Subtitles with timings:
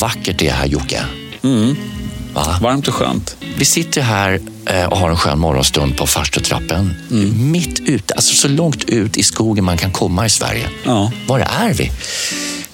[0.00, 1.02] vackert det är här Jocke.
[1.42, 1.76] Mm.
[2.34, 2.58] Va?
[2.62, 3.36] Varmt och skönt.
[3.58, 6.94] Vi sitter här eh, och har en skön morgonstund på farstutrappen.
[7.36, 10.68] Mitt ute, alltså så långt ut i skogen man kan komma i Sverige.
[10.84, 11.12] Ja.
[11.26, 11.84] Var är vi?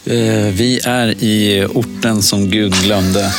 [0.06, 3.20] Eh, vi är i orten som Gud glömde.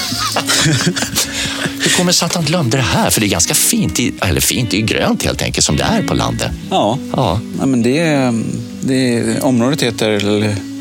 [1.84, 3.10] Hur kommer det sig att han glömde det här?
[3.10, 5.84] För det är ganska fint, i- eller fint, det är grönt helt enkelt som det
[5.84, 6.52] är på landet.
[6.70, 8.44] Ja, Ja, ja men det, är-
[8.82, 10.20] det, är- området heter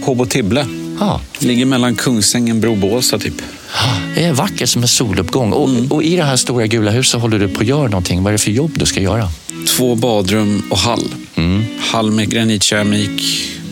[0.05, 0.67] Hobo-Tibble.
[1.01, 1.21] Ja.
[1.39, 3.43] Ligger mellan Kungsängen, Bro, Bålsta typ.
[4.15, 5.53] Det är vackert som en soluppgång.
[5.53, 8.23] Och, och i det här stora gula huset håller du på att göra någonting.
[8.23, 9.29] Vad är det för jobb du ska göra?
[9.69, 11.15] Två badrum och hall.
[11.79, 13.23] Hall med granitkeramik,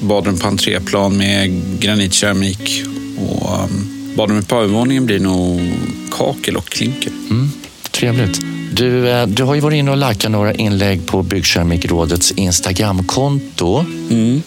[0.03, 2.83] badrum på entréplan med granitkeramik
[3.19, 5.61] och um, badrummet på övervåningen blir nog
[6.11, 7.13] kakel och klinker.
[7.31, 7.51] Mm,
[7.91, 8.54] trevligt.
[8.77, 13.85] Du, eh, du har ju varit inne och likat några inlägg på Byggkeramikrådets Instagramkonto.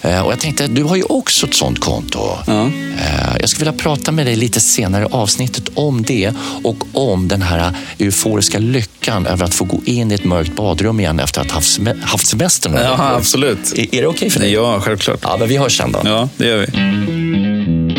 [0.02, 2.20] Eh, Och jag tänkte, du har ju också ett sånt konto.
[2.48, 2.62] Ja.
[2.62, 7.28] Eh, Jag skulle vilja prata med dig lite senare i avsnittet om det och om
[7.28, 11.42] den här euforiska lyckan över att få gå in i ett mörkt badrum igen efter
[11.42, 12.72] att ha haft sem- haft semester.
[12.84, 13.74] Ja, absolut.
[13.78, 14.54] Är, är det okej för dig?
[14.54, 15.20] Ja, självklart.
[15.24, 16.00] Ja, men vi hörs sen då.
[16.06, 17.97] Ja, det gör vi.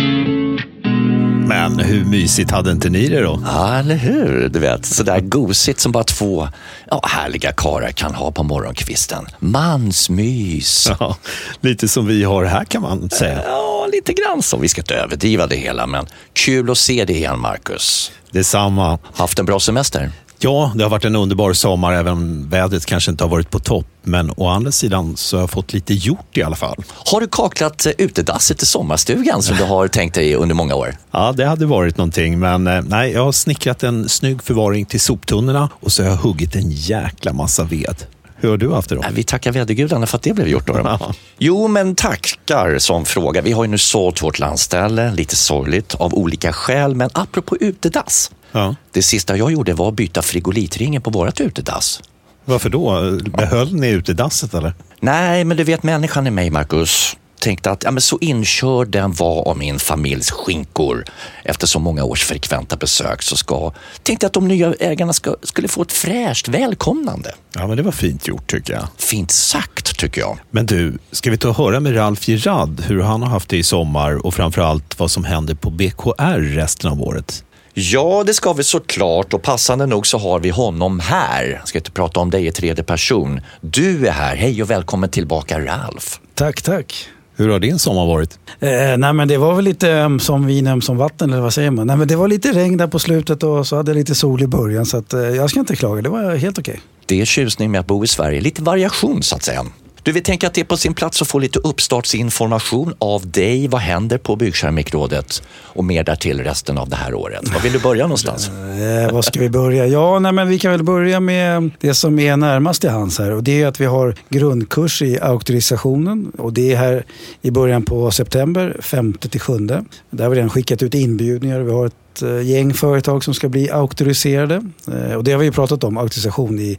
[1.48, 3.42] Men hur mysigt hade inte ni det då?
[3.46, 4.48] Ja, eller hur?
[4.48, 6.48] Du vet, sådär gosigt som bara två
[6.90, 9.26] ja, härliga karlar kan ha på morgonkvisten.
[9.38, 10.88] Mansmys.
[11.00, 11.16] Ja,
[11.60, 13.42] lite som vi har här kan man säga.
[13.46, 14.56] Ja, lite grann så.
[14.56, 18.12] Vi ska inte överdriva det hela, men kul att se dig igen, Marcus.
[18.30, 18.98] Detsamma.
[19.14, 20.10] Haft en bra semester?
[20.40, 23.58] Ja, det har varit en underbar sommar, även om vädret kanske inte har varit på
[23.58, 23.86] topp.
[24.02, 26.84] Men å andra sidan så har jag fått lite gjort i alla fall.
[26.88, 30.96] Har du kaklat eh, utedasset i sommarstugan som du har tänkt dig under många år?
[31.10, 35.00] Ja, det hade varit någonting, men eh, nej, jag har snickrat en snygg förvaring till
[35.00, 38.04] soptunnorna och så har jag huggit en jäkla massa ved.
[38.40, 39.04] Hur har du haft det då?
[39.12, 40.66] Vi tackar vädergudarna för att det blev gjort.
[40.66, 40.80] Då.
[40.84, 41.14] Ja.
[41.38, 43.42] Jo, men tackar som fråga.
[43.42, 46.94] Vi har ju nu sålt vårt landställe, lite sorgligt av olika skäl.
[46.94, 48.30] Men apropå utedass.
[48.52, 48.74] Ja.
[48.92, 52.00] Det sista jag gjorde var att byta frigolitringen på vårt utedass.
[52.44, 53.18] Varför då?
[53.36, 54.74] Behöll ni utedasset eller?
[55.00, 57.16] Nej, men du vet människan i mig, Marcus.
[57.40, 61.04] Tänkte att ja, men så inkörd den var av min familjs skinkor
[61.44, 63.72] efter så många års frekventa besök så ska,
[64.02, 67.34] tänkte att de nya ägarna ska, skulle få ett fräscht välkomnande.
[67.54, 68.88] Ja, men det var fint gjort tycker jag.
[68.96, 70.38] Fint sagt, tycker jag.
[70.50, 73.56] Men du, ska vi ta och höra med Ralf Girard hur han har haft det
[73.56, 77.44] i sommar och framförallt vad som händer på BKR resten av året?
[77.80, 81.44] Ja, det ska vi såklart och passande nog så har vi honom här.
[81.44, 83.40] Jag ska inte prata om dig i tredje person.
[83.60, 84.36] Du är här.
[84.36, 86.20] Hej och välkommen tillbaka, Ralf.
[86.34, 87.08] Tack, tack.
[87.36, 88.38] Hur har din sommar varit?
[88.60, 91.54] Eh, nej, men det var väl lite öm som vin, öm som vatten, eller vad
[91.54, 91.86] säger man?
[91.86, 94.42] Nej, men det var lite regn där på slutet och så hade jag lite sol
[94.42, 94.86] i början.
[94.86, 96.80] Så att, eh, jag ska inte klaga, det var helt okej.
[97.06, 98.40] Det är tjusning med att bo i Sverige.
[98.40, 99.66] Lite variation så att säga.
[100.02, 103.68] Du, vi tänker att det är på sin plats att få lite uppstartsinformation av dig.
[103.68, 105.42] Vad händer på Byggkeramikrådet?
[105.60, 107.48] Och mer därtill resten av det här året.
[107.54, 108.50] Var vill du börja någonstans?
[108.78, 109.86] Eh, var ska vi börja?
[109.86, 113.30] Ja, nej, men vi kan väl börja med det som är närmast till hands här.
[113.30, 116.32] Och det är att vi har grundkurs i auktorisationen.
[116.38, 117.04] Och det är här
[117.42, 119.84] i början på september, 5-7.
[120.10, 121.60] Där har vi redan skickat ut inbjudningar.
[121.60, 124.62] Vi har ett eh, gäng företag som ska bli auktoriserade.
[124.92, 126.78] Eh, och det har vi pratat om, auktorisation, i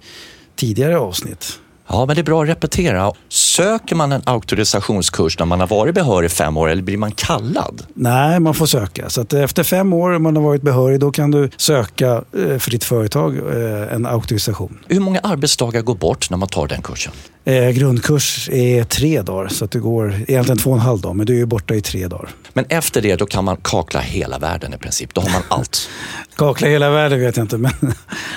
[0.56, 1.60] tidigare avsnitt.
[1.92, 3.14] Ja, men det är bra att repetera.
[3.30, 7.86] Söker man en auktorisationskurs när man har varit behörig fem år eller blir man kallad?
[7.94, 9.10] Nej, man får söka.
[9.10, 12.58] Så att efter fem år, om man har varit behörig, då kan du söka eh,
[12.58, 14.78] för ditt företag eh, en auktorisation.
[14.88, 17.14] Hur många arbetsdagar går bort när man tar den kursen?
[17.46, 21.16] Eh, grundkurs är tre dagar, så att du går egentligen två och en halv dag,
[21.16, 22.30] men du är borta i tre dagar.
[22.54, 25.14] Men efter det då kan man kakla hela världen i princip.
[25.14, 25.90] Då har man allt.
[26.36, 27.72] Kakla hela världen vet jag inte, men,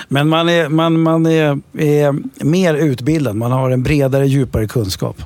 [0.07, 3.35] men man, är, man, man är, är mer utbildad.
[3.35, 5.17] Man har en bredare, djupare kunskap.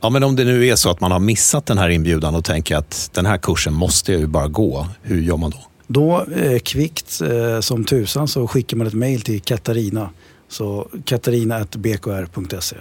[0.00, 2.44] Ja, men om det nu är så att man har missat den här inbjudan och
[2.44, 4.86] tänker att den här kursen måste jag ju bara gå.
[5.02, 5.58] Hur gör man då?
[5.86, 10.10] Då eh, kvickt eh, som tusan så skickar man ett mejl till Katarina.
[10.48, 12.76] Så katarina.bkr.se.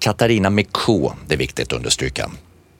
[0.00, 2.30] Katarina med K, det är viktigt att understryka.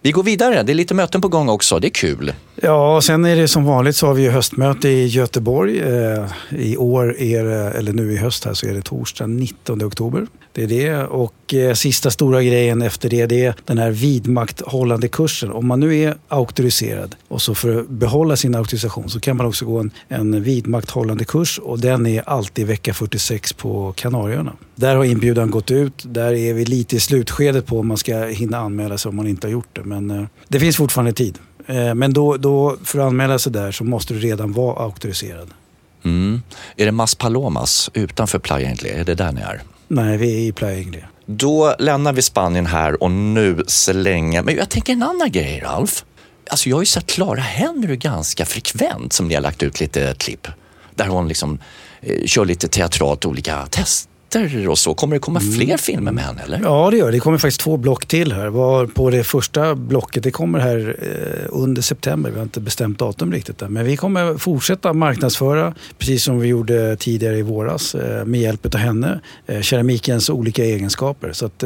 [0.02, 2.32] Vi går vidare, det är lite möten på gång också, det är kul.
[2.54, 5.80] Ja, och sen är det som vanligt så har vi ju höstmöte i Göteborg.
[5.80, 9.82] Eh, I år, är det, eller nu i höst här, så är det torsdag 19
[9.82, 10.26] oktober.
[10.60, 11.06] Det är det.
[11.06, 15.50] Och eh, sista stora grejen efter det, det är den här vidmakthållande kursen.
[15.52, 19.46] Om man nu är auktoriserad och så för att behålla sin auktorisation så kan man
[19.46, 24.52] också gå en, en vidmakthållande kurs och den är alltid vecka 46 på Kanarieöarna.
[24.74, 26.02] Där har inbjudan gått ut.
[26.02, 29.26] Där är vi lite i slutskedet på om man ska hinna anmäla sig om man
[29.26, 29.84] inte har gjort det.
[29.84, 31.38] Men eh, det finns fortfarande tid.
[31.66, 35.48] Eh, Men då, då, för att anmäla sig där så måste du redan vara auktoriserad.
[36.04, 36.42] Mm.
[36.76, 38.88] Är det Mas Palomas utanför Playa Ingle?
[38.88, 39.62] Är det där ni är?
[39.92, 41.08] Nej, vi är i Playa Ingle.
[41.26, 44.42] Då lämnar vi Spanien här och nu slänger.
[44.42, 46.04] Men jag tänker en annan grej, Ralf.
[46.50, 50.14] alltså jag har ju sett Clara Henry ganska frekvent som ni har lagt ut lite
[50.18, 50.48] klipp.
[50.94, 51.58] Där hon liksom
[52.00, 54.94] eh, kör lite teatralt olika test tester och så.
[54.94, 56.60] Kommer det komma fler filmer med henne eller?
[56.62, 57.12] Ja, det gör det.
[57.12, 58.48] Det kommer faktiskt två block till här.
[58.48, 62.30] Var på det första blocket, det kommer här eh, under september.
[62.30, 63.68] Vi har inte bestämt datum riktigt där.
[63.68, 68.74] Men vi kommer fortsätta marknadsföra, precis som vi gjorde tidigare i våras, eh, med hjälp
[68.74, 71.32] av henne, eh, keramikens olika egenskaper.
[71.32, 71.64] Så att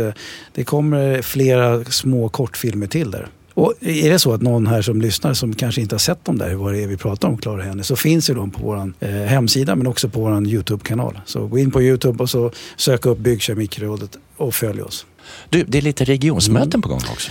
[0.55, 3.29] det kommer flera små kortfilmer till där.
[3.55, 6.39] Och är det så att någon här som lyssnar som kanske inte har sett dem
[6.39, 8.93] där, vad det är vi pratar om, Klara Henne, så finns ju de på vår
[9.01, 11.21] eh, hemsida men också på vår YouTube-kanal.
[11.27, 15.07] Så gå in på YouTube och så sök upp Byggkemikrådet och följ oss.
[15.49, 17.31] Du, det är lite regionsmöten på gång också.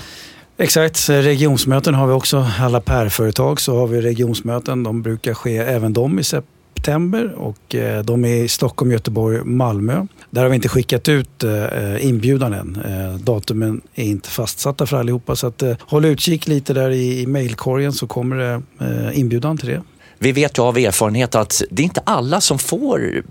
[0.57, 2.47] Exakt, regionsmöten har vi också.
[2.59, 4.83] Alla pärföretag så har vi regionsmöten.
[4.83, 9.44] De brukar ske även de i september september och eh, de är i Stockholm, Göteborg,
[9.44, 10.06] Malmö.
[10.30, 12.75] Där har vi inte skickat ut eh, inbjudan än.
[12.85, 17.27] Eh, datumen är inte fastsatta för allihopa så att, håll utkik lite där i, i
[17.27, 18.62] mejlkorgen så kommer det
[19.13, 19.81] inbjudan till det.
[20.19, 23.24] Vi vet ju av erfarenhet att det är inte alla som får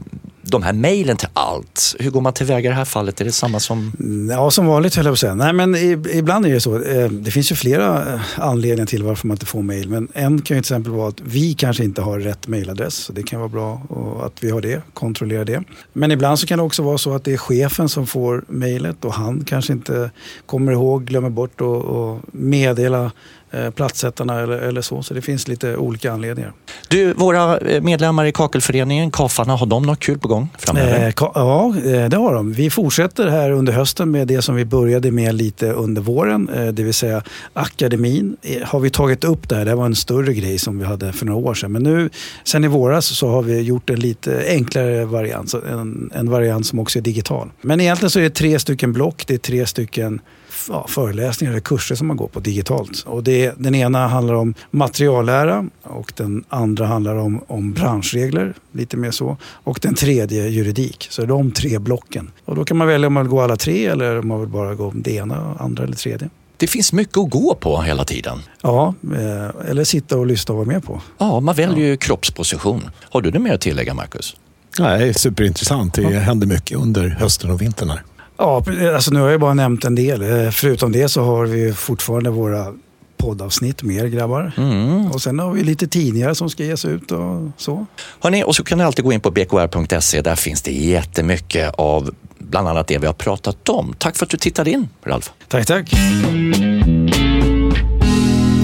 [0.52, 1.96] de här mejlen till allt.
[1.98, 3.20] Hur går man tillväga i det här fallet?
[3.20, 3.92] Är det samma som...
[4.00, 5.34] Mm, ja, som vanligt höll jag på att säga.
[5.34, 5.74] Nej, men
[6.14, 6.82] ibland är det så.
[6.82, 9.88] Eh, det finns ju flera eh, anledningar till varför man inte får mejl.
[9.88, 13.10] Men en kan ju till exempel vara att vi kanske inte har rätt mejladress.
[13.14, 13.82] Det kan vara bra
[14.22, 15.62] att vi har det, kontrollera det.
[15.92, 19.04] Men ibland så kan det också vara så att det är chefen som får mejlet
[19.04, 20.10] och han kanske inte
[20.46, 23.10] kommer ihåg, glömmer bort att meddela
[23.54, 25.02] Eh, platssättarna eller, eller så.
[25.02, 26.52] Så det finns lite olika anledningar.
[26.88, 31.06] Du, våra eh, medlemmar i kakelföreningen, Kafarna, har de något kul på gång framöver?
[31.06, 32.52] Eh, ja, eh, det har de.
[32.52, 36.50] Vi fortsätter här under hösten med det som vi började med lite under våren.
[36.72, 37.22] Det vill säga
[37.52, 38.36] akademin.
[38.64, 41.26] Har vi tagit upp det här, det var en större grej som vi hade för
[41.26, 41.72] några år sedan.
[41.72, 42.10] Men nu,
[42.44, 45.54] sen i våras så har vi gjort en lite enklare variant.
[45.54, 47.50] En, en variant som också är digital.
[47.60, 49.24] Men egentligen så är det tre stycken block.
[49.26, 50.20] Det är tre stycken
[50.68, 53.04] ja, föreläsningar eller kurser som man går på digitalt.
[53.06, 58.96] Och det, den ena handlar om materiallära och den andra handlar om, om branschregler, lite
[58.96, 59.36] mer så.
[59.42, 61.06] Och den tredje juridik.
[61.10, 62.30] Så de tre blocken.
[62.44, 64.48] Och då kan man välja om man vill gå alla tre eller om man vill
[64.48, 66.30] bara gå det ena, andra eller tredje.
[66.56, 68.38] Det finns mycket att gå på hela tiden.
[68.62, 71.00] Ja, eh, eller sitta och lyssna och vara med på.
[71.18, 72.90] Ja, man väljer ju kroppsposition.
[73.00, 74.36] Har du det mer att tillägga, Marcus?
[74.78, 75.94] Nej, superintressant.
[75.94, 76.18] Det ja.
[76.18, 78.02] händer mycket under hösten och vintern här.
[78.42, 80.22] Ja, alltså nu har jag bara nämnt en del.
[80.22, 82.74] Eh, förutom det så har vi fortfarande våra
[83.16, 84.52] poddavsnitt mer grabbar.
[84.56, 85.10] Mm.
[85.10, 87.86] Och sen har vi lite tidningar som ska ges ut och så.
[88.20, 90.20] Hörrni, och så kan ni alltid gå in på bkr.se.
[90.20, 93.94] Där finns det jättemycket av bland annat det vi har pratat om.
[93.98, 95.30] Tack för att du tittade in, Ralf.
[95.48, 95.92] Tack, tack.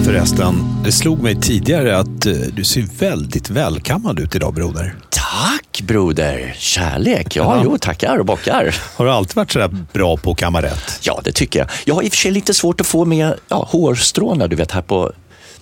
[0.09, 4.95] Förresten, det slog mig tidigare att eh, du ser väldigt välkammad ut idag, broder.
[5.11, 6.55] Tack broder!
[6.59, 7.37] Kärlek.
[7.37, 7.63] Ja, ja.
[7.65, 8.77] jo, tackar och bockar.
[8.97, 10.99] Har du alltid varit så där bra på rätt?
[11.03, 11.69] Ja, det tycker jag.
[11.85, 14.73] Jag har i och för sig lite svårt att få med ja, hårstråna, du vet,
[14.73, 15.13] här på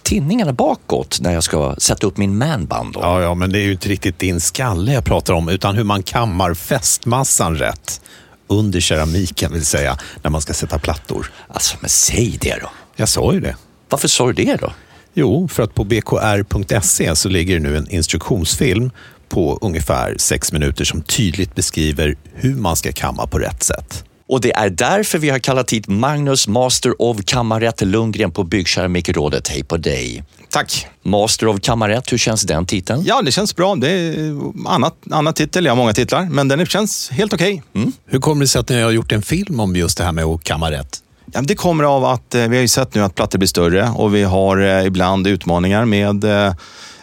[0.03, 2.97] tinningarna bakåt när jag ska sätta upp min manband.
[3.01, 5.85] Ja, ja, men det är ju inte riktigt din skalle jag pratar om, utan hur
[5.85, 8.01] man kammar fästmassan rätt.
[8.49, 11.33] Under keramiken vill säga, när man ska sätta plattor.
[11.49, 12.71] Alltså, men säg det då.
[12.97, 13.57] Jag sa ju det.
[13.89, 14.73] Varför sa du det då?
[15.15, 18.91] Jo, för att på bkr.se så ligger nu en instruktionsfilm
[19.29, 24.05] på ungefär sex minuter som tydligt beskriver hur man ska kamma på rätt sätt.
[24.29, 29.49] Och det är därför vi har kallat hit Magnus Master of Kammarrätt Lundgren på Byggkeramikrådet.
[29.49, 30.25] Hej på dig!
[30.51, 30.87] Tack!
[31.03, 33.03] Master of Kammarrätt, hur känns den titeln?
[33.07, 33.75] Ja, det känns bra.
[33.75, 37.63] Det är annat, annat titel, jag har många titlar, men den känns helt okej.
[37.71, 37.83] Okay.
[37.83, 37.93] Mm.
[38.07, 40.25] Hur kommer det sig att ni har gjort en film om just det här med
[40.25, 41.03] att kamma rätt?
[41.33, 43.89] Ja, det kommer av att eh, vi har ju sett nu att plattor blir större
[43.89, 46.55] och vi har eh, ibland utmaningar med eh,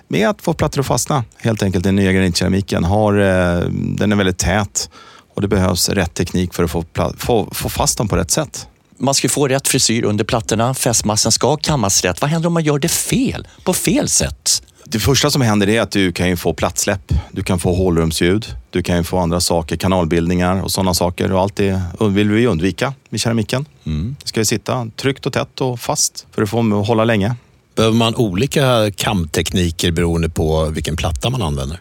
[0.07, 1.23] med att få plattor att fastna.
[1.37, 2.83] Helt enkelt den nya granitkeramiken.
[2.83, 3.13] Har,
[3.97, 4.89] den är väldigt tät
[5.33, 6.85] och det behövs rätt teknik för att få,
[7.17, 8.67] få, få fast dem på rätt sätt.
[8.97, 12.21] Man ska få rätt frisyr under plattorna, fästmassan ska kammas rätt.
[12.21, 14.63] Vad händer om man gör det fel, på fel sätt?
[14.85, 17.13] Det första som händer är att du kan få plattsläpp.
[17.31, 18.45] Du kan få hålrumsljud.
[18.69, 21.31] Du kan få andra saker, kanalbildningar och sådana saker.
[21.31, 23.65] Och allt det vill vi undvika med keramiken.
[23.85, 24.15] Mm.
[24.21, 27.35] Det ska sitta tryggt och tätt och fast för att få hålla länge.
[27.75, 31.79] Behöver man olika kamtekniker beroende på vilken platta man använder?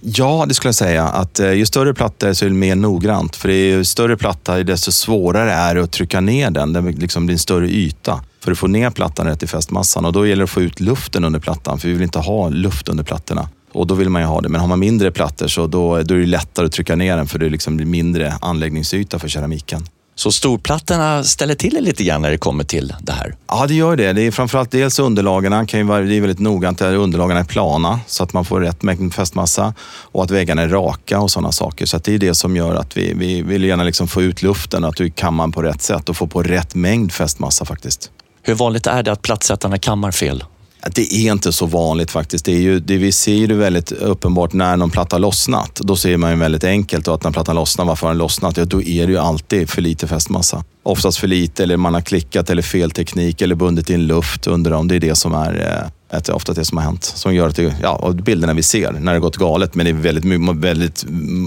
[0.00, 1.04] Ja, det skulle jag säga.
[1.04, 3.36] Att eh, ju större platta så är det mer noggrant.
[3.36, 6.72] För ju större platta, desto svårare är det att trycka ner den.
[6.72, 10.04] Det liksom blir en större yta för att få ner plattan rätt i fästmassan.
[10.04, 12.48] Och då gäller det att få ut luften under plattan, för vi vill inte ha
[12.48, 13.48] luft under plattorna.
[13.72, 14.48] Och då vill man ju ha det.
[14.48, 17.26] Men har man mindre plattor så då, då är det lättare att trycka ner den
[17.26, 19.86] för det liksom blir mindre anläggningsyta för keramiken.
[20.14, 23.36] Så storplattorna ställer till det lite grann när det kommer till det här?
[23.48, 24.12] Ja, det gör det.
[24.12, 27.44] Det är framförallt dels underlagen, kan ju vara, det är väldigt noggrant att underlagen är
[27.44, 31.52] plana så att man får rätt mängd fästmassa och att väggarna är raka och sådana
[31.52, 31.86] saker.
[31.86, 34.84] Så det är det som gör att vi, vi vill gärna liksom få ut luften,
[34.84, 38.10] att du kammar på rätt sätt och få på rätt mängd fästmassa faktiskt.
[38.42, 40.44] Hur vanligt är det att plattsättarna kammar fel?
[40.90, 42.44] Det är inte så vanligt faktiskt.
[42.44, 45.74] Det, är ju, det vi ser det väldigt uppenbart när någon platta lossnat.
[45.74, 48.56] Då ser man ju väldigt enkelt att när plattan lossnar, varför har den lossnat?
[48.56, 50.64] Ja, då är det ju alltid för lite fästmassa.
[50.82, 54.70] Oftast för lite eller man har klickat eller fel teknik eller bundit in luft under
[54.70, 54.88] dem.
[54.88, 57.04] Det är det som är eh, ett, ofta det som har hänt.
[57.04, 59.74] Som gör att det, ja, bilderna vi ser när det gått galet.
[59.74, 61.04] Men det är väldigt, väldigt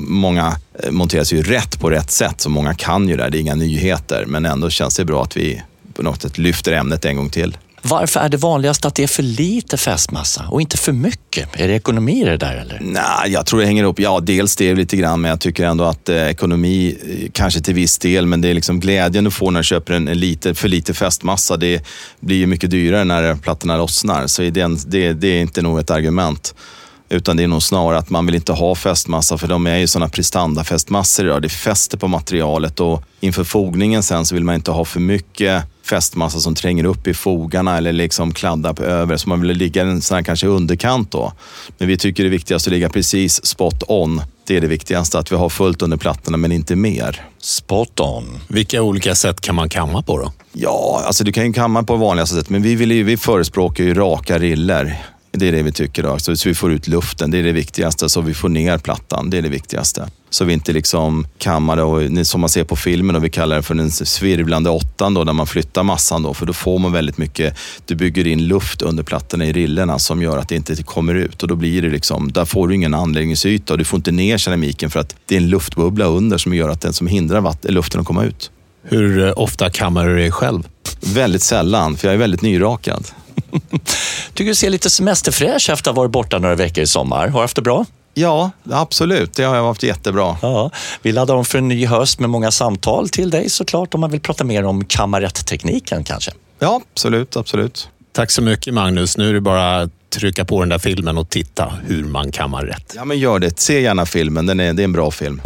[0.07, 2.41] många eh, monteras ju rätt på rätt sätt.
[2.41, 3.29] Så många kan ju det.
[3.29, 4.25] Det är inga nyheter.
[4.27, 5.61] Men ändå känns det bra att vi
[5.95, 7.57] på något sätt lyfter ämnet en gång till.
[7.87, 11.49] Varför är det vanligast att det är för lite fästmassa och inte för mycket?
[11.59, 12.79] Är det ekonomi det där eller?
[12.81, 13.99] Nej, jag tror det hänger ihop.
[13.99, 17.73] Ja, dels det lite grann, men jag tycker ändå att eh, ekonomi eh, kanske till
[17.73, 20.53] viss del, men det är liksom glädjen du får när du köper en, en lite,
[20.53, 21.57] för lite fästmassa.
[21.57, 21.85] Det
[22.19, 25.91] blir ju mycket dyrare när plattorna lossnar, så det, det, det är inte nog ett
[25.91, 26.55] argument.
[27.09, 29.87] Utan det är nog snarare att man vill inte ha fästmassa för de är ju
[29.87, 31.41] sådana prestandafästmassor idag.
[31.41, 35.63] Det fäster på materialet och inför fogningen sen så vill man inte ha för mycket
[35.85, 39.17] fästmassa som tränger upp i fogarna eller liksom kladdar över.
[39.17, 41.33] Så man vill ligga en sån här kanske underkant då.
[41.77, 44.21] Men vi tycker det är viktigast att ligga precis spot on.
[44.47, 47.25] Det är det viktigaste, att vi har fullt under plattorna men inte mer.
[47.39, 48.39] Spot on.
[48.47, 50.31] Vilka olika sätt kan man kamma på då?
[50.51, 53.83] Ja, alltså du kan ju kamma på vanliga sätt, men vi, vill ju, vi förespråkar
[53.83, 55.05] ju raka riller.
[55.35, 56.03] Det är det vi tycker.
[56.03, 56.19] Då.
[56.19, 58.09] Så, så vi får ut luften, det är det viktigaste.
[58.09, 60.07] Så vi får ner plattan, det är det viktigaste.
[60.29, 63.55] Så vi inte liksom kammar det och som man ser på filmen, och vi kallar
[63.55, 66.23] det för den svirvlande åttan då, där man flyttar massan.
[66.23, 69.99] Då, för då får man väldigt mycket, du bygger in luft under plattorna i rillerna
[69.99, 71.43] som gör att det inte kommer ut.
[71.43, 74.37] Och då blir det liksom, där får du ingen anläggningsyta och du får inte ner
[74.37, 77.73] keramiken för att det är en luftbubbla under som gör att den som hindrar vatten,
[77.73, 78.51] luften att komma ut.
[78.87, 80.67] Hur eh, ofta kammar du dig själv?
[81.01, 83.07] Väldigt sällan, för jag är väldigt nyrakad.
[84.33, 87.27] Tycker du ser lite semesterfräsch efter att ha varit borta några veckor i sommar.
[87.27, 87.85] Har du haft det bra?
[88.13, 89.33] Ja, absolut.
[89.33, 90.37] Det har jag haft jättebra.
[90.41, 94.01] Ja, vi laddar om för en ny höst med många samtal till dig såklart om
[94.01, 96.31] man vill prata mer om kamaretttekniken kanske.
[96.59, 97.89] Ja, absolut, absolut.
[98.11, 99.17] Tack så mycket Magnus.
[99.17, 102.65] Nu är det bara att trycka på den där filmen och titta hur man kammar
[102.65, 102.93] rätt.
[102.95, 103.59] Ja, men gör det.
[103.59, 104.45] Se gärna filmen.
[104.45, 105.41] Den är, det är en bra film.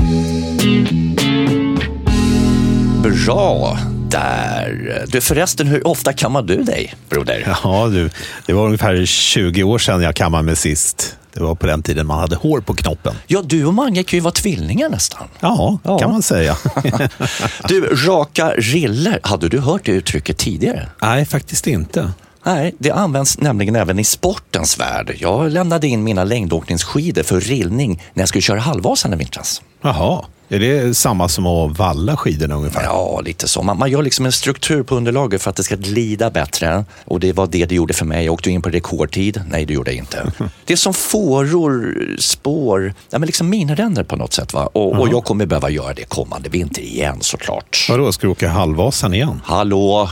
[3.03, 3.77] Bra
[4.10, 5.06] där.
[5.08, 7.58] Du förresten, hur ofta kammar du dig, broder?
[7.63, 8.10] Ja, du.
[8.46, 11.18] Det var ungefär 20 år sedan jag kammade mig sist.
[11.34, 13.15] Det var på den tiden man hade hår på knoppen.
[13.27, 15.27] Ja, du och Mange kan ju vara tvillingar nästan.
[15.39, 16.00] Ja, ja.
[16.00, 16.58] kan man säga.
[17.68, 20.89] du, raka riller, hade du hört det uttrycket tidigare?
[21.01, 22.12] Nej, faktiskt inte.
[22.44, 25.15] Nej, det används nämligen även i sportens värld.
[25.20, 29.62] Jag lämnade in mina längdåkningsskidor för rillning när jag skulle köra halvvasan i vintras.
[29.82, 30.25] Jaha.
[30.51, 32.84] Är det samma som att valla skidorna ungefär?
[32.84, 33.63] Ja, lite så.
[33.63, 36.86] Man, man, gör liksom en struktur på underlaget för att det ska glida bättre.
[37.06, 38.25] Och det var det det gjorde för mig.
[38.25, 39.41] Jag åkte in på rekordtid.
[39.50, 40.32] Nej, det gjorde jag inte.
[40.65, 44.53] Det är som fåror, spår, ja, men liksom miniränder på något sätt.
[44.53, 44.70] Va?
[44.74, 47.86] Och, och jag kommer behöva göra det kommande vinter igen såklart.
[47.89, 49.41] Vadå, ska du åka halvvasan igen?
[49.46, 50.10] Hallå,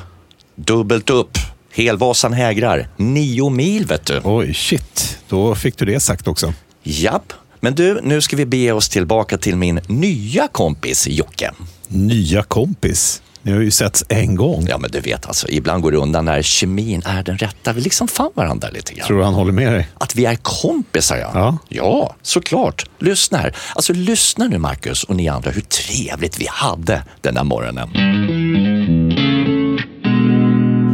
[0.55, 1.37] dubbelt upp.
[1.73, 2.87] Helvasan hägrar.
[2.97, 4.21] Nio mil vet du.
[4.23, 5.19] Oj, shit.
[5.29, 6.53] Då fick du det sagt också.
[6.83, 7.33] Japp.
[7.59, 11.51] Men du, nu ska vi bege oss tillbaka till min nya kompis Jocke.
[11.87, 13.21] Nya kompis?
[13.41, 14.65] Ni har ju setts en gång.
[14.69, 17.73] Ja, men du vet alltså, ibland går det undan när kemin är den rätta.
[17.73, 19.07] Vi liksom fann varandra lite grann.
[19.07, 19.87] Tror du han håller med dig?
[19.97, 21.31] Att vi är kompisar, ja.
[21.33, 22.89] Ja, ja såklart.
[22.99, 23.55] Lyssna här.
[23.75, 29.26] Alltså, lyssna nu Marcus och ni andra hur trevligt vi hade den där morgonen.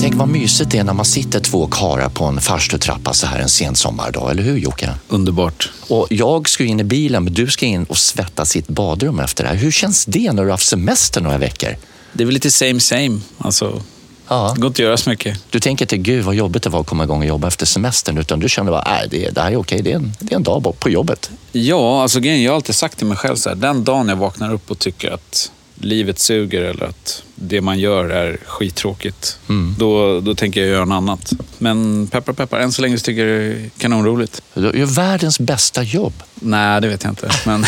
[0.04, 3.40] Tänk vad mysigt det är när man sitter två karar på en farstutrappa så här
[3.40, 4.90] en sen sommardag, eller hur Jocke?
[5.08, 5.72] Underbart.
[5.90, 9.20] Och jag ska in i bilen, men du ska in och svettas i ett badrum
[9.20, 9.56] efter det här.
[9.56, 11.70] Hur känns det när du har haft semester några veckor?
[12.14, 13.20] Det är väl lite same same.
[13.38, 13.82] Alltså,
[14.28, 14.52] Ja.
[14.56, 15.38] det går inte att göra så mycket.
[15.50, 18.18] Du tänker inte, gud vad jobbigt det var att komma igång och jobba efter semestern,
[18.18, 20.36] utan du känner bara, nej, det, det här är okej, det är, en, det är
[20.36, 21.32] en dag på jobbet.
[21.52, 24.16] Ja, alltså grejen, jag har alltid sagt till mig själv så här, den dagen jag
[24.16, 29.40] vaknar upp och tycker att livet suger eller att det man gör är skittråkigt,
[29.78, 31.34] då, då tänker jag göra något annat.
[31.58, 34.42] Men peppar peppar, än så länge så tycker jag det är kanonroligt.
[34.54, 36.14] Du gör världens bästa jobb.
[36.36, 37.30] Nej, det vet jag inte.
[37.46, 37.66] Men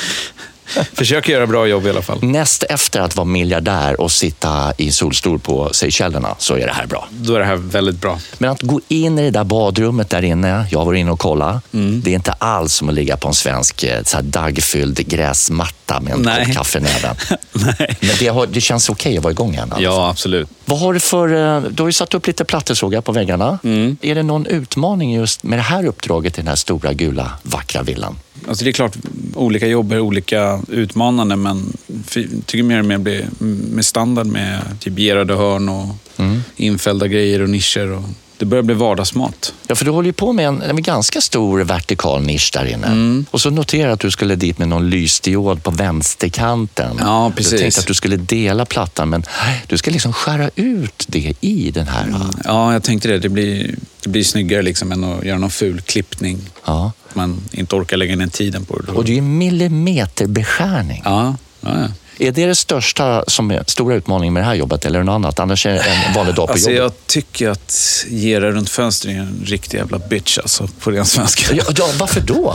[0.92, 2.18] försöker göra bra jobb i alla fall.
[2.22, 6.86] Näst efter att vara miljardär och sitta i solstol på Seychellerna så är det här
[6.86, 7.08] bra.
[7.10, 8.18] Då är det här väldigt bra.
[8.38, 11.60] Men att gå in i det där badrummet där inne, jag var inne och kolla,
[11.72, 12.00] Mm.
[12.04, 16.00] det är inte alls som att ligga på en svensk eh, så här daggfylld gräsmatta
[16.00, 16.44] med en Nej.
[16.46, 17.16] kopp kaffe i näven.
[18.00, 19.68] Men det, har, det känns okej att vara igång igen.
[19.72, 19.82] Alltså.
[19.84, 20.48] Ja, absolut.
[20.64, 21.56] Vad har du för...
[21.56, 23.58] eh, Du har ju satt upp lite plattor på väggarna.
[23.64, 23.96] Mm.
[24.02, 27.82] Är det någon utmaning just med det här uppdraget i den här stora, gula, vackra
[27.82, 28.16] villan?
[28.48, 28.96] Alltså det är klart,
[29.34, 31.72] olika jobb är olika utmanande, men
[32.14, 33.28] jag tycker mer och mer blir
[33.74, 35.94] med standard med typ gerade hörn och
[36.56, 37.90] infällda grejer och nischer.
[37.90, 38.02] Och
[38.44, 39.54] det börjar bli vardagsmat.
[39.66, 42.86] Ja, för du håller ju på med en, en ganska stor vertikal nisch där inne.
[42.86, 43.26] Mm.
[43.30, 46.96] Och så noterar jag att du skulle dit med någon lysdiod på vänsterkanten.
[47.00, 47.52] Ja, precis.
[47.52, 49.24] Du tänkte att du skulle dela plattan, men
[49.66, 52.06] du ska liksom skära ut det i den här.
[52.44, 53.18] Ja, jag tänkte det.
[53.18, 56.38] Det blir Det blir snyggare liksom än att göra någon ful klippning.
[56.64, 56.92] Ja.
[57.12, 58.92] Man inte orkar lägga ner tiden på det.
[58.92, 61.02] Och det är ju millimeterbeskärning.
[61.04, 61.88] Ja, ja, ja.
[62.18, 65.40] Är det det största, som stora utmaningen med det här jobbet eller något annat?
[65.40, 66.82] Annars är det en vanlig dag på Alltså, jobbet.
[66.82, 71.54] jag tycker att gera runt fönster är en riktig jävla bitch alltså, på ren svenska.
[71.54, 72.54] Ja, ja, varför då?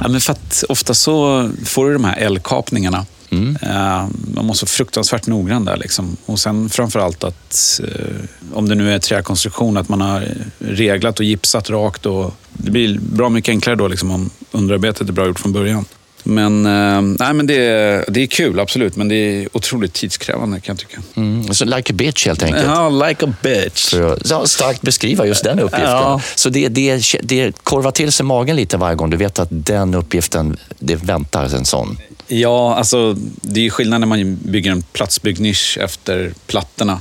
[0.00, 3.06] Ja, men för att ofta så får du de här eldkapningarna.
[3.30, 3.58] Mm.
[3.62, 5.76] Eh, man måste vara fruktansvärt noggrann där.
[5.76, 6.16] Liksom.
[6.26, 8.14] Och sen framförallt att eh,
[8.52, 12.06] om det nu är träkonstruktion, att man har reglat och gipsat rakt.
[12.06, 15.84] Och det blir bra mycket enklare då liksom, om underarbetet är bra gjort från början.
[16.22, 18.96] Men, eh, nej, men det, är, det är kul, absolut.
[18.96, 21.02] Men det är otroligt tidskrävande kan jag tycka.
[21.14, 21.54] Mm.
[21.54, 22.64] Så like a bitch helt enkelt.
[22.66, 23.90] Ja, like a bitch.
[23.90, 25.90] För att ja, starkt beskriva just den uppgiften.
[25.90, 26.20] Ja.
[26.34, 29.94] Så det, det, det korvar till sig magen lite varje gång du vet att den
[29.94, 31.98] uppgiften, det väntar en sån.
[32.26, 37.00] Ja, alltså det är skillnad när man bygger en platsbyggd nisch efter plattorna.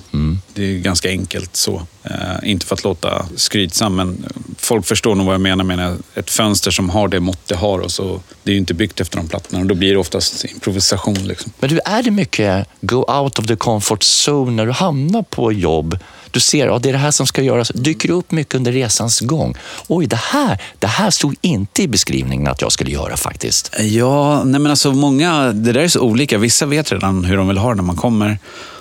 [0.54, 1.82] Det är ganska enkelt så.
[2.04, 4.26] Eh, inte för att låta skrytsam, men
[4.68, 7.80] folk förstår nog vad jag menar med ett fönster som har det mått det har.
[7.80, 10.46] Och så, det är ju inte byggt efter de plattorna och då blir det oftast
[10.46, 11.14] improvisation.
[11.14, 11.52] Liksom.
[11.60, 15.52] Men du, är det mycket go out of the comfort zone när du hamnar på
[15.52, 16.00] jobb?
[16.32, 17.72] Du ser att ja, det är det här som ska göras.
[17.76, 19.56] Dyker upp mycket under resans gång?
[19.88, 23.76] Oj, det här, det här stod inte i beskrivningen att jag skulle göra faktiskt.
[23.80, 26.38] Ja, nej men alltså många, det där är så olika.
[26.38, 28.40] Vissa vet redan hur de vill ha det när man kommer.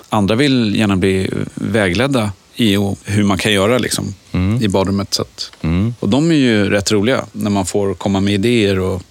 [0.09, 4.13] Andra vill gärna bli vägledda i och hur man kan göra liksom,
[4.61, 5.13] i badrummet.
[5.13, 5.51] Så att,
[5.99, 9.01] Och de är ju rätt roliga när man får komma med idéer och,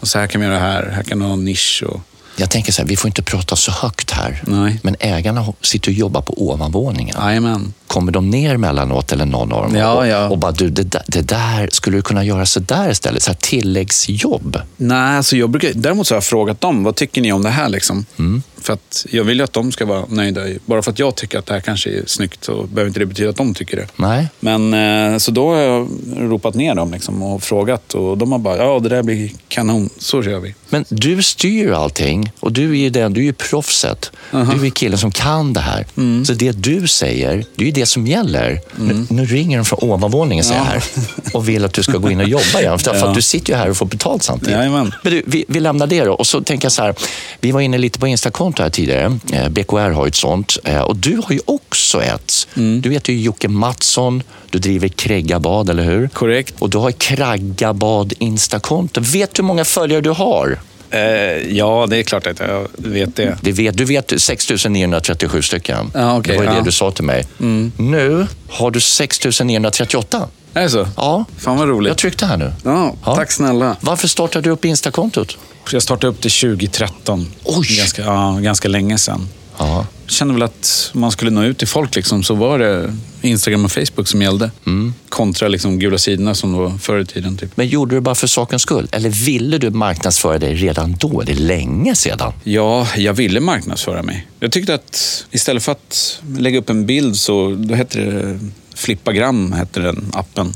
[0.00, 1.82] och så här kan vi göra här, här kan du ha en nisch.
[1.88, 2.00] Och,
[2.36, 4.42] Jag tänker så här, vi får inte prata så högt här.
[4.46, 4.80] Nej.
[4.82, 7.16] Men ägarna sitter och jobbar på ovanvåningen.
[7.20, 7.72] Jajamän.
[7.86, 9.76] Kommer de ner mellanåt eller någon av dem?
[9.76, 10.28] Ja, och, ja.
[10.28, 13.22] och bara, du, det, där- det där, skulle du kunna göra så där istället?
[13.22, 14.58] Så här tilläggsjobb?
[14.76, 17.50] Nej, alltså jag brukar, däremot så har jag frågat dem, vad tycker ni om det
[17.50, 17.68] här?
[17.68, 18.06] Liksom?
[18.64, 20.40] För att jag vill ju att de ska vara nöjda.
[20.66, 23.06] Bara för att jag tycker att det här kanske är snyggt så behöver inte det
[23.06, 23.86] betyda att de tycker det.
[23.96, 24.28] Nej.
[24.40, 28.38] Men eh, så då har jag ropat ner dem liksom och frågat och de har
[28.38, 30.54] bara, ja det där blir kanon, så kör vi.
[30.74, 34.10] Men du styr ju allting och du är ju den, du är ju proffset.
[34.30, 35.86] Du är killen som kan det här.
[35.96, 36.24] Mm.
[36.24, 38.60] Så det du säger, det är ju det som gäller.
[38.76, 40.82] Nu, nu ringer de från ovanvåningen jag här
[41.32, 42.78] och vill att du ska gå in och jobba igen.
[42.78, 43.08] För Ja.
[43.08, 44.54] att du sitter ju här och får betalt samtidigt.
[44.54, 44.94] Jajamän.
[45.02, 46.12] Men du, vi, vi lämnar det då.
[46.12, 46.94] Och så tänker jag så här,
[47.40, 49.18] vi var inne lite på Instakonto här tidigare.
[49.32, 50.58] Eh, BKR har ju ett sånt.
[50.64, 52.48] Eh, och du har ju också ett.
[52.56, 52.80] Mm.
[52.80, 54.22] Du vet ju Jocke Mattsson,
[54.54, 56.08] du driver Kräggabad, eller hur?
[56.08, 56.54] Korrekt.
[56.58, 59.00] Och du har Kraggabad Instakonto.
[59.00, 60.58] Vet du hur många följare du har?
[60.90, 61.00] Eh,
[61.56, 63.38] ja, det är klart att jag vet det.
[63.40, 65.90] Det vet, du vet 6 937 stycken.
[65.94, 66.62] Ja, okej, det var ju det ja.
[66.64, 67.26] du sa till mig.
[67.76, 70.28] Nu har du 6 938.
[70.54, 70.88] Är det så?
[70.96, 71.88] Ja, Fan vad roligt.
[71.88, 72.52] jag tryckte här nu.
[72.64, 73.14] Ja, Ja.
[73.16, 73.76] Tack snälla.
[73.80, 75.38] Varför startade du upp Instakontot?
[75.72, 77.32] Jag startade upp det 2013.
[77.44, 77.76] Oj!
[77.78, 79.28] Ganska, ja, ganska länge sedan.
[79.58, 79.86] Ja.
[80.06, 83.72] Kände väl att man skulle nå ut till folk liksom, så var det Instagram och
[83.72, 84.50] Facebook som gällde.
[85.08, 87.36] Kontra liksom gula sidorna som var förr i tiden.
[87.36, 87.56] Typ.
[87.56, 88.88] Men gjorde du det bara för sakens skull?
[88.92, 91.22] Eller ville du marknadsföra dig redan då?
[91.22, 92.32] Det är länge sedan.
[92.44, 94.26] Ja, jag ville marknadsföra mig.
[94.40, 98.38] Jag tyckte att istället för att lägga upp en bild så då hette det
[98.74, 100.52] Flippagram, hette den appen.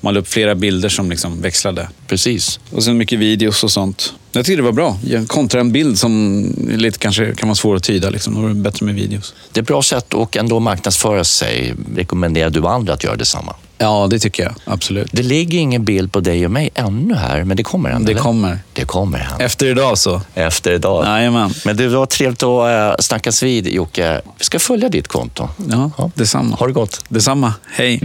[0.00, 1.88] Man la upp flera bilder som liksom växlade.
[2.06, 2.60] Precis.
[2.70, 4.14] Och sen mycket videos och sånt.
[4.32, 4.98] Jag tyckte det var bra.
[5.26, 8.10] Kontra en bild som lite kanske kan vara svår att tyda.
[8.10, 8.34] Liksom.
[8.34, 9.34] Då är det bättre med videos.
[9.52, 11.74] Det är ett bra sätt att ändå marknadsföra sig.
[11.96, 13.54] Rekommenderar du andra att göra detsamma?
[13.82, 14.52] Ja, det tycker jag.
[14.64, 15.08] Absolut.
[15.12, 18.04] Det ligger ingen bild på dig och mig ännu här, men det kommer en.
[18.04, 18.20] Det eller?
[18.22, 18.58] kommer.
[18.72, 19.40] Det kommer en.
[19.46, 20.20] Efter idag så.
[20.34, 21.04] Efter idag.
[21.06, 21.50] Jajamän.
[21.64, 24.20] Men det var trevligt att äh, snackas vid, Jocke.
[24.38, 25.48] Vi ska följa ditt konto.
[25.70, 26.10] Ja, Ja.
[26.14, 26.56] detsamma.
[26.56, 27.04] Ha det gott.
[27.08, 27.54] Detsamma.
[27.72, 28.00] Hej.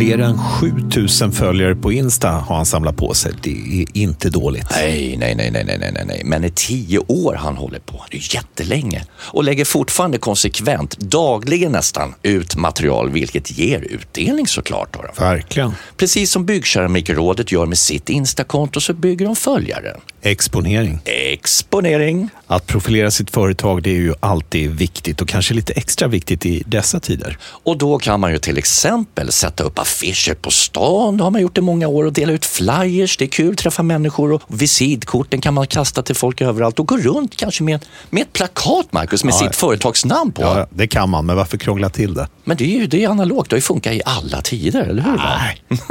[0.00, 3.32] Fler än 7000 följare på Insta har han samlat på sig.
[3.42, 4.66] Det är inte dåligt.
[4.70, 6.22] Nej, nej, nej, nej, nej, nej, nej.
[6.24, 8.04] Men i tio år han håller på.
[8.10, 9.04] Det är jättelänge.
[9.12, 14.92] Och lägger fortfarande konsekvent, dagligen nästan, ut material, vilket ger utdelning såklart.
[14.92, 15.24] Då.
[15.24, 15.72] Verkligen.
[15.96, 19.96] Precis som Byggkeramikrådet gör med sitt Instakonto så bygger de följare.
[20.22, 21.00] Exponering.
[21.04, 22.28] Exponering.
[22.46, 26.62] Att profilera sitt företag det är ju alltid viktigt och kanske lite extra viktigt i
[26.66, 27.38] dessa tider.
[27.42, 31.16] Och då kan man ju till exempel sätta upp affischer på stan.
[31.16, 33.16] Det har man gjort i många år och dela ut flyers.
[33.16, 36.96] Det är kul, träffa människor och visitkorten kan man kasta till folk överallt och gå
[36.96, 40.42] runt kanske med, med ett plakat, Marcus, med Ja, sitt företagsnamn på.
[40.42, 42.28] Ja, det kan man, men varför krångla till det?
[42.44, 43.50] Men det är ju det är analogt.
[43.50, 45.16] Det har ju funkat i alla tider, eller hur?
[45.16, 45.40] va?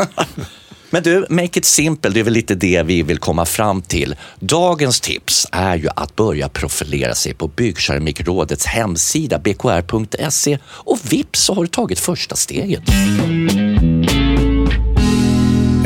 [0.92, 4.16] Men du, make it simple, det är väl lite det vi vill komma fram till.
[4.40, 11.54] Dagens tips är ju att börja profilera sig på Byggkeramikrådets hemsida bkr.se och vips så
[11.54, 12.84] har du tagit första steget.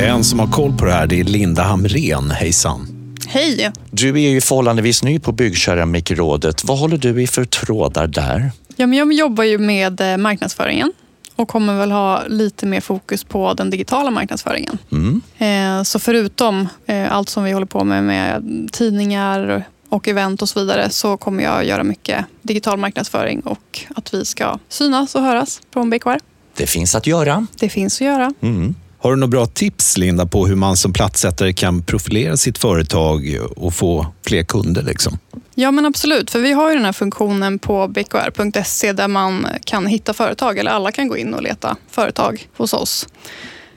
[0.03, 2.31] En som har koll på det här det är Linda Hamren.
[2.31, 2.87] Hejsan.
[3.27, 3.71] Hej!
[3.91, 6.63] Du är ju förhållandevis ny på Byggkeramikrådet.
[6.63, 8.51] Vad håller du i för trådar där?
[8.75, 10.93] Ja, men jag jobbar ju med eh, marknadsföringen
[11.35, 14.77] och kommer väl ha lite mer fokus på den digitala marknadsföringen.
[14.91, 15.21] Mm.
[15.37, 20.49] Eh, så förutom eh, allt som vi håller på med, med tidningar och event och
[20.49, 25.21] så vidare, så kommer jag göra mycket digital marknadsföring och att vi ska synas och
[25.21, 26.19] höras från BKR.
[26.57, 27.47] Det finns att göra.
[27.59, 28.33] Det finns att göra.
[28.41, 28.75] Mm.
[29.03, 33.37] Har du några bra tips, Linda, på hur man som platssättare kan profilera sitt företag
[33.55, 34.83] och få fler kunder?
[34.83, 35.19] Liksom?
[35.55, 39.87] Ja men absolut, för vi har ju den här funktionen på bkr.se där man kan
[39.87, 43.07] hitta företag, eller alla kan gå in och leta företag hos oss.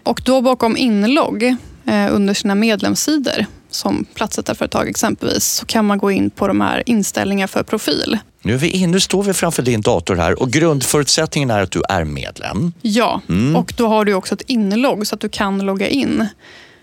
[0.03, 1.43] Och då bakom inlogg
[1.87, 6.83] eh, under sina medlemssidor, som platssättarföretag exempelvis, så kan man gå in på de här
[6.87, 8.19] inställningar för profil.
[8.43, 11.71] Nu, är vi in, nu står vi framför din dator här och grundförutsättningen är att
[11.71, 12.73] du är medlem.
[12.83, 13.21] Ja,
[13.57, 16.27] och då har du också ett inlogg så att du kan logga in.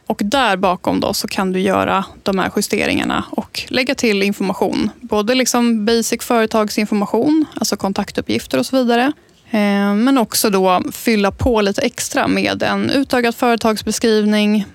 [0.07, 4.89] Och där bakom då så kan du göra de här justeringarna och lägga till information.
[5.01, 9.11] Både liksom basic företagsinformation, alltså kontaktuppgifter och så vidare.
[9.51, 14.65] Eh, Men också då fylla på lite extra med en utökad företagsbeskrivning,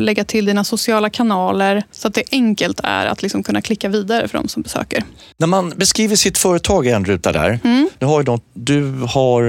[0.00, 4.28] lägga till dina sociala kanaler så att det enkelt är att liksom kunna klicka vidare
[4.28, 5.04] för de som besöker.
[5.36, 7.58] När man beskriver sitt företag i en ruta där.
[7.98, 9.42] Du har, något, du har,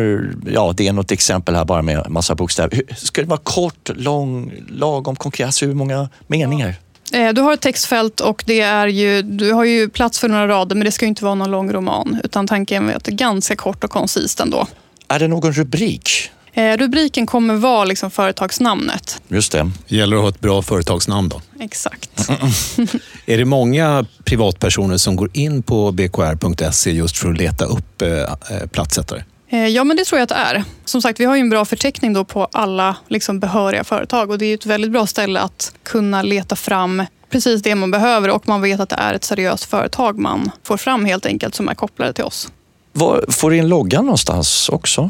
[0.52, 2.82] ja det är något exempel här bara med massa bokstäver.
[2.98, 5.46] Ska det vara kort, lång, lagom konkret?
[5.46, 6.76] Alltså hur många meningar?
[7.14, 10.48] Eh, Du har ett textfält och det är ju, du har ju plats för några
[10.48, 13.12] rader men det ska ju inte vara någon lång roman utan tanken är att det
[13.12, 14.68] är ganska kort och koncist ändå.
[15.08, 16.10] Är det någon rubrik?
[16.58, 19.22] Eh, Rubriken kommer vara liksom företagsnamnet.
[19.28, 19.72] Just det.
[19.88, 21.30] Det gäller att ha ett bra företagsnamn.
[21.30, 21.42] Då.
[21.60, 22.30] Exakt.
[23.26, 28.10] Är det många privatpersoner som går in på bkr.se just för att leta upp eh,
[28.10, 29.24] eh, platssättare?
[29.50, 30.64] Eh, Ja, men det tror jag att det är.
[30.86, 34.38] Som sagt, vi har ju en bra förteckning då på alla liksom behöriga företag och
[34.38, 38.30] det är ju ett väldigt bra ställe att kunna leta fram precis det man behöver
[38.30, 41.70] och man vet att det är ett seriöst företag man får fram helt enkelt som
[41.70, 42.48] är kopplade till oss.
[42.94, 45.10] Var, får du in loggan någonstans också?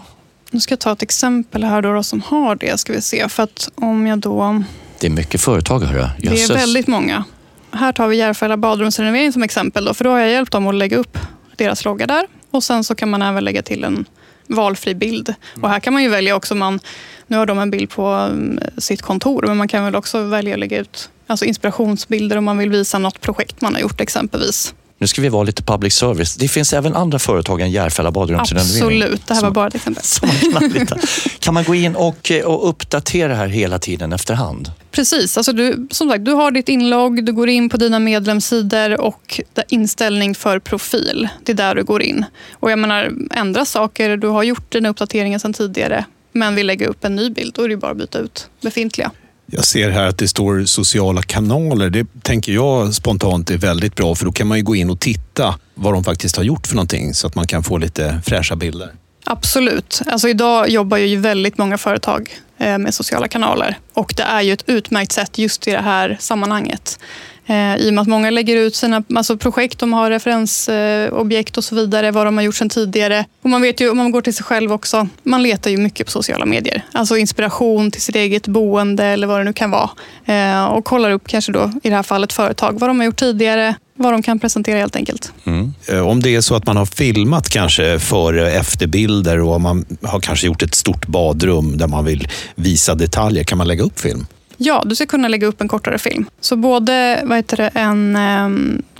[0.56, 3.30] Nu ska jag ta ett exempel här då, då som har det, ska vi se.
[3.30, 4.64] För att om jag då...
[5.00, 6.08] Det är mycket företag, hörru.
[6.18, 7.24] Det är väldigt många.
[7.72, 9.86] Här tar vi Järfälla badrumsrenovering som exempel.
[9.86, 11.18] Då, för då har jag hjälpt dem att lägga upp
[11.56, 12.28] deras logga där.
[12.52, 14.06] Och Sen så kan man även lägga till en
[14.48, 15.34] valfri bild.
[15.62, 16.56] Och Här kan man ju välja också.
[16.56, 16.80] Man,
[17.28, 20.54] nu har de en bild på mm, sitt kontor, men man kan väl också välja
[20.54, 24.74] att lägga ut alltså inspirationsbilder om man vill visa något projekt man har gjort exempelvis.
[24.98, 26.36] Nu ska vi vara lite public service.
[26.36, 29.02] Det finns även andra företag än Järfälla badrumsrenovering.
[29.02, 31.00] Absolut, det här var bara ett exempel.
[31.40, 34.72] Kan man gå in och, eh, och uppdatera här hela tiden efterhand?
[34.92, 39.02] Precis, alltså du, som sagt, du har ditt inlogg, du går in på dina medlemssidor
[39.02, 41.28] och inställning för profil.
[41.44, 42.26] Det är där du går in.
[42.54, 46.88] Och jag menar, ändra saker, du har gjort dina uppdateringar sedan tidigare men vill lägga
[46.88, 49.12] upp en ny bild, då är det bara att byta ut befintliga.
[49.46, 51.90] Jag ser här att det står sociala kanaler.
[51.90, 55.00] Det tänker jag spontant är väldigt bra för då kan man ju gå in och
[55.00, 58.56] titta vad de faktiskt har gjort för någonting så att man kan få lite fräscha
[58.56, 58.90] bilder.
[59.26, 60.02] Absolut.
[60.08, 64.54] Alltså idag jobbar ju väldigt många företag eh, med sociala kanaler och det är ju
[64.54, 67.00] ett utmärkt sätt just i det här sammanhanget.
[67.48, 71.64] Eh, I och med att många lägger ut sina alltså projekt, de har referensobjekt och
[71.64, 73.26] så vidare, vad de har gjort sedan tidigare.
[73.42, 76.06] Och man vet ju, om man går till sig själv också, man letar ju mycket
[76.06, 76.82] på sociala medier.
[76.92, 79.90] Alltså inspiration till sitt eget boende eller vad det nu kan vara.
[80.26, 83.16] Eh, Och kollar upp kanske då, i det här fallet företag, vad de har gjort
[83.20, 85.32] tidigare, vad de kan presentera helt enkelt.
[85.46, 85.74] Mm.
[85.90, 89.86] Eh, om det är så att man har filmat kanske före och efterbilder och man
[90.04, 94.00] har kanske gjort ett stort badrum där man vill visa detaljer, kan man lägga upp
[94.00, 94.26] film?
[94.58, 96.26] Ja, du ska kunna lägga upp en kortare film.
[96.40, 98.50] Så både vad heter det, en eh,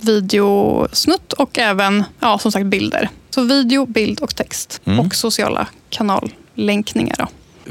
[0.00, 3.08] videosnutt och även ja, som sagt bilder.
[3.30, 4.80] Så video, bild och text.
[4.84, 7.16] Och sociala kanallänkningar.
[7.18, 7.26] Då.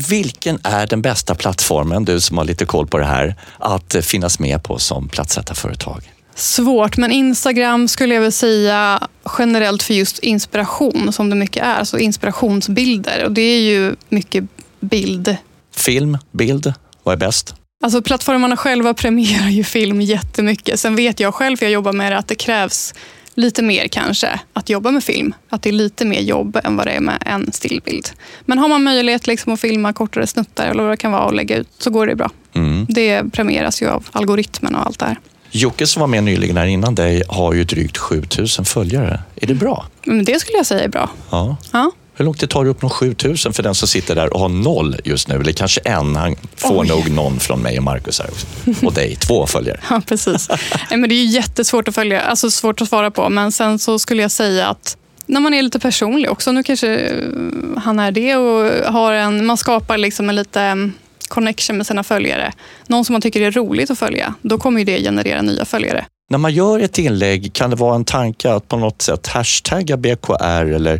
[0.09, 4.39] Vilken är den bästa plattformen, du som har lite koll på det här, att finnas
[4.39, 6.11] med på som platssättarföretag?
[6.35, 11.83] Svårt, men Instagram skulle jag väl säga generellt för just inspiration som det mycket är.
[11.83, 13.25] Så inspirationsbilder.
[13.25, 14.43] Och det är ju mycket
[14.79, 15.37] bild.
[15.75, 17.55] Film, bild, vad är bäst?
[17.85, 20.79] Alltså plattformarna själva premierar ju film jättemycket.
[20.79, 22.93] Sen vet jag själv, för jag jobbar med det, att det krävs
[23.35, 25.33] lite mer kanske att jobba med film.
[25.49, 28.09] Att det är lite mer jobb än vad det är med en stillbild.
[28.45, 31.33] Men har man möjlighet liksom att filma kortare snuttar eller vad det kan vara och
[31.33, 32.31] lägga ut så går det bra.
[32.53, 32.85] Mm.
[32.89, 35.19] Det premieras ju av algoritmen och allt det här.
[35.51, 39.19] Jocke som var med nyligen här innan dig har ju drygt 7000 följare.
[39.35, 39.85] Är det bra?
[40.03, 41.09] Men det skulle jag säga är bra.
[41.31, 41.57] Ja.
[41.71, 41.91] Ja.
[42.17, 44.49] Hur långt det tar det upp nå 7000 för den som sitter där och har
[44.49, 45.35] noll just nu?
[45.35, 46.15] Eller kanske en.
[46.15, 46.87] Han får Oj.
[46.87, 48.47] nog någon från mig och Markus här också.
[48.85, 49.79] Och dig, två följare.
[49.89, 50.49] Ja, precis.
[50.89, 53.29] Nej, men det är ju jättesvårt att följa, alltså svårt att svara på.
[53.29, 56.95] Men sen så skulle jag säga att när man är lite personlig också, nu kanske
[56.95, 57.23] eh,
[57.77, 60.75] han är det och har en, man skapar liksom en lite eh,
[61.27, 62.53] connection med sina följare.
[62.87, 66.05] Någon som man tycker är roligt att följa, då kommer ju det generera nya följare.
[66.29, 69.97] När man gör ett inlägg, kan det vara en tanke att på något sätt hashtagga
[69.97, 70.99] BKR eller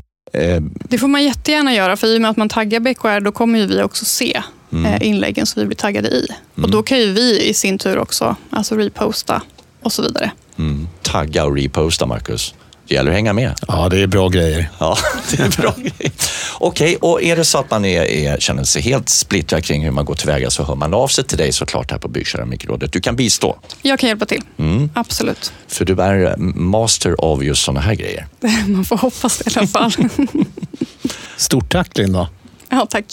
[0.89, 3.59] Det får man jättegärna göra, för i och med att man taggar BKR, då kommer
[3.59, 4.41] ju vi också se
[4.85, 6.27] eh, inläggen som vi blir taggade i.
[6.55, 9.41] Och Då kan ju vi i sin tur också alltså reposta
[9.81, 10.31] och så vidare.
[10.57, 12.53] mm, tagga och reposta, Marcus.
[12.88, 13.53] Det gäller att hänga med.
[13.67, 14.69] Ja, det är bra grejer.
[14.79, 14.97] Ja,
[15.31, 16.11] det är bra grej.
[16.59, 19.91] Okej, och är det så att man är, är, känner sig helt splittrad kring hur
[19.91, 22.91] man går tillväga så hör man av sig till dig såklart här på Byggkeramikrådet.
[22.91, 24.41] Du kan bistå, Jag kan hjälpa till,
[24.93, 25.53] absolut.
[25.67, 28.27] för du är eh, master av just sådana här grejer.
[28.67, 29.91] Man får hoppas det i alla fall.
[31.37, 32.29] Stort tack Linda.
[32.69, 33.05] ja, tack.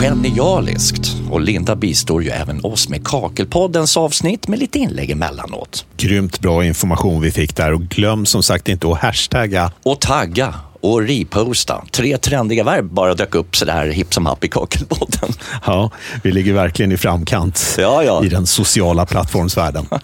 [0.00, 1.16] Genialiskt!
[1.30, 5.86] Och Linda bistår ju även oss med Kakelpoddens avsnitt med lite inlägg emellanåt.
[5.96, 9.72] Grymt bra information vi fick där och glöm som sagt inte att hashtagga.
[9.82, 11.84] Och tagga och reposta.
[11.90, 15.28] Tre trendiga verb bara dök upp sådär hipp som happ i Kakelpodden.
[15.66, 15.90] Ja,
[16.22, 18.24] vi ligger verkligen i framkant Ja, ja.
[18.24, 19.86] i den sociala plattformsvärlden.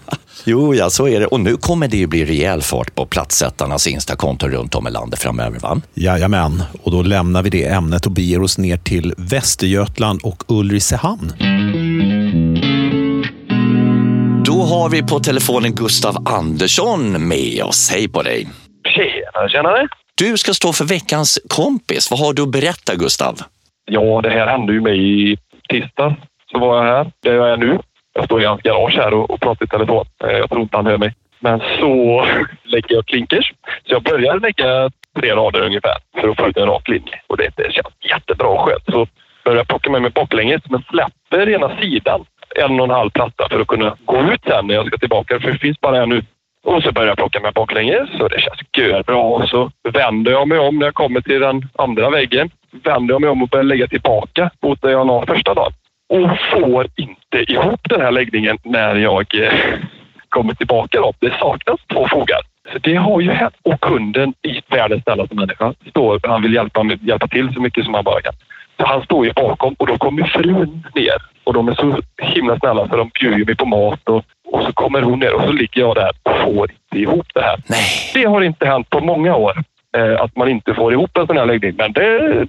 [0.45, 1.25] Jo, ja, så är det.
[1.25, 5.19] Och nu kommer det ju bli rejäl fart på platssättarnas Instakonton runt om i landet
[5.19, 5.81] framöver, va?
[5.93, 11.33] Jajamän, och då lämnar vi det ämnet och beger oss ner till Västergötland och Ulricehamn.
[14.45, 17.89] Då har vi på telefonen Gustav Andersson med oss.
[17.91, 18.47] Hej på dig!
[18.95, 19.87] Tjena, tjenare!
[20.23, 22.11] Du ska stå för veckans kompis.
[22.11, 23.35] Vad har du att berätta, Gustav?
[23.85, 25.37] Ja, det här hände ju mig i
[25.69, 26.15] tisdag.
[26.51, 27.79] Så var jag här, där jag är nu.
[28.13, 30.05] Jag står i hans garage här och, och pratar i telefon.
[30.23, 31.13] Eh, jag tror inte han hör mig.
[31.39, 32.25] Men så
[32.63, 33.53] lägger jag klinkers.
[33.87, 37.21] Så jag börjar lägga tre rader ungefär för att få ut en rak linje.
[37.27, 38.85] Och det, det känns jättebra och skönt.
[38.85, 39.07] Så
[39.45, 43.47] börjar jag plocka med mig baklänges, men släpper ena sidan en och en halv platta
[43.49, 45.39] för att kunna gå ut sen när jag ska tillbaka.
[45.39, 46.25] För det finns bara en ut.
[46.63, 49.17] Och så börjar jag plocka med baklänges och det känns görbra.
[49.17, 52.49] Och så vänder jag mig om när jag kommer till den andra väggen.
[52.83, 55.73] Vänder jag mig om och börjar lägga tillbaka mot där jag la första dagen.
[56.09, 59.53] Och får inte ihop den här läggningen när jag eh,
[60.29, 61.01] kommer tillbaka.
[61.01, 61.13] Då.
[61.19, 62.39] Det saknas två fogar.
[62.71, 63.55] Så det har ju hänt.
[63.63, 67.93] Och kunden i världens snällaste människa står, han vill hjälpa, hjälpa till så mycket som
[67.93, 68.33] han bara kan.
[68.77, 71.15] Så han står ju bakom och då kommer frun ner.
[71.43, 74.23] Och de är så himla snälla så de bjuder mig på mat och,
[74.61, 77.41] och så kommer hon ner och så ligger jag där och får inte ihop det
[77.41, 77.63] här.
[77.67, 78.11] Nej.
[78.13, 79.63] Det har inte hänt på många år
[79.97, 81.75] eh, att man inte får ihop en sån här läggning.
[81.77, 82.47] Men det,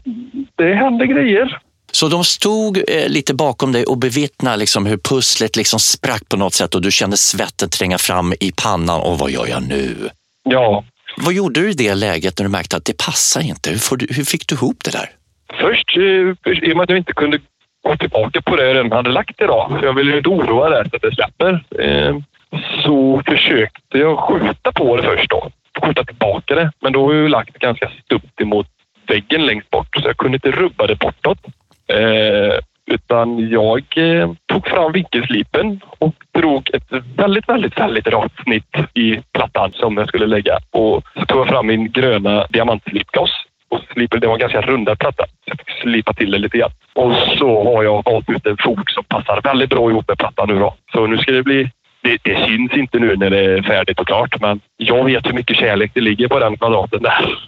[0.56, 1.58] det händer grejer.
[1.92, 6.36] Så de stod eh, lite bakom dig och bevittnade liksom hur pusslet liksom sprack på
[6.36, 9.00] något sätt och du kände svetten tränga fram i pannan.
[9.00, 10.08] Och vad gör jag nu?
[10.44, 10.84] Ja,
[11.16, 13.70] Vad gjorde du i det läget när du märkte att det passar inte?
[13.70, 15.10] Hur, du, hur fick du ihop det där?
[15.60, 17.38] först eh, i och med att jag inte kunde
[17.82, 19.78] gå tillbaka på det jag redan hade lagt idag.
[19.82, 21.64] Jag ville ju inte oroa det så att det släpper.
[21.78, 22.16] Eh,
[22.84, 25.50] så försökte jag skjuta på det först då.
[25.82, 26.72] Skjuta tillbaka det.
[26.80, 28.66] Men då har jag ju lagt ganska stumt emot
[29.06, 31.38] väggen längst bort så jag kunde inte rubba det bortåt.
[31.86, 38.76] Eh, utan jag eh, tog fram vinkelslipen och drog ett väldigt, väldigt, väldigt rakt snitt
[38.94, 40.58] i plattan som jag skulle lägga.
[40.70, 43.30] Och så tog jag fram min gröna diamantslipgloss
[43.72, 44.20] och slipade.
[44.20, 45.24] Det var en ganska rundad platta.
[45.26, 46.70] Så jag fick slipa till det lite grann.
[46.94, 50.48] Och så har jag valt ut en fot som passar väldigt bra ihop med plattan
[50.48, 50.74] nu då.
[50.92, 51.70] Så nu ska det bli...
[52.02, 55.32] Det, det syns inte nu när det är färdigt och klart, men jag vet hur
[55.32, 57.38] mycket kärlek det ligger på den kvadraten där.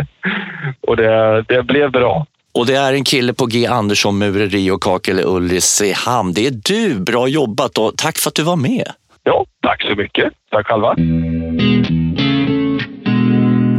[0.86, 2.26] och det, det blev bra.
[2.54, 6.32] Och det är en kille på G Andersson Mureri och Kakel Ulricehamn.
[6.32, 7.00] Det är du.
[7.00, 8.88] Bra jobbat och tack för att du var med.
[9.22, 10.32] Ja, tack så mycket.
[10.50, 10.94] Tack själva.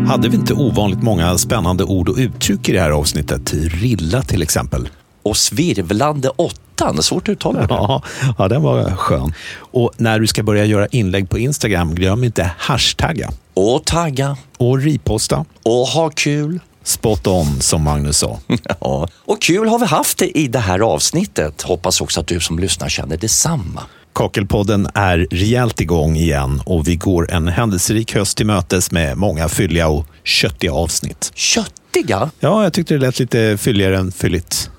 [0.09, 3.53] Hade vi inte ovanligt många spännande ord och uttryck i det här avsnittet?
[3.53, 4.89] Rilla till exempel.
[5.23, 7.65] Och svirvlande åttan, svårt att uttala.
[7.69, 8.03] Ja,
[8.37, 9.33] ja, den var skön.
[9.57, 14.37] Och när du ska börja göra inlägg på Instagram, glöm inte hashtagga Och tagga.
[14.57, 15.45] och reposta.
[15.63, 16.59] Och ha kul.
[16.83, 18.39] Spot on, som Magnus sa.
[18.79, 19.07] Ja.
[19.25, 21.61] Och kul har vi haft det i det här avsnittet.
[21.61, 23.81] Hoppas också att du som lyssnar känner detsamma.
[24.13, 29.49] Kakelpodden är rejält igång igen och vi går en händelserik höst till mötes med många
[29.49, 31.31] fylliga och köttiga avsnitt.
[31.35, 32.31] Köttiga?
[32.39, 34.69] Ja, jag tyckte det lät lite fylligare än fylligt.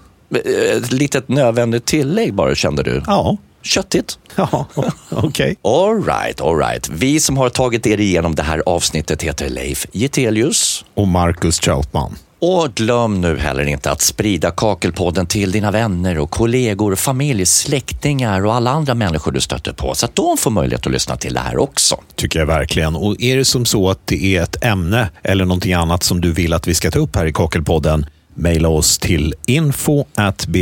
[0.76, 3.02] Ett litet nödvändigt tillägg bara kände du.
[3.06, 4.18] Ja, Köttigt.
[4.36, 4.66] ja
[5.10, 5.56] okej.
[5.62, 6.88] All right, all right.
[6.88, 10.84] Vi som har tagit er igenom det här avsnittet heter Leif Getelius.
[10.94, 12.14] Och Marcus Trautman.
[12.42, 18.46] Och glöm nu heller inte att sprida Kakelpodden till dina vänner och kollegor, familj, släktingar
[18.46, 21.34] och alla andra människor du stöter på så att de får möjlighet att lyssna till
[21.34, 21.96] det här också.
[22.16, 22.96] Tycker jag verkligen.
[22.96, 26.32] Och är det som så att det är ett ämne eller någonting annat som du
[26.32, 30.54] vill att vi ska ta upp här i Kakelpodden, mejla oss till info.bkr.se,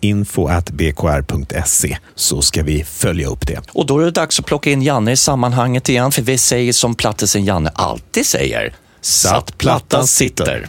[0.00, 3.60] info.bkr.se, så ska vi följa upp det.
[3.72, 6.72] Och då är det dags att plocka in Janne i sammanhanget igen för vi säger
[6.72, 8.72] som plattisen Janne alltid säger.
[9.08, 10.66] Satt plattan sitter.